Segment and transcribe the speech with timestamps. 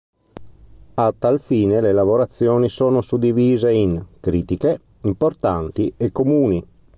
[0.95, 6.65] A tal fine le lavorazioni sono suddivise in "critiche", "importanti" e "comuni".